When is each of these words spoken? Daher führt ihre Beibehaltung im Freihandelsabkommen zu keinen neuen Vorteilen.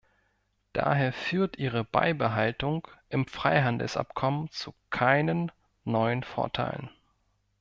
Daher 0.73 1.13
führt 1.13 1.57
ihre 1.59 1.83
Beibehaltung 1.83 2.87
im 3.09 3.27
Freihandelsabkommen 3.27 4.49
zu 4.49 4.73
keinen 4.89 5.51
neuen 5.83 6.23
Vorteilen. 6.23 6.89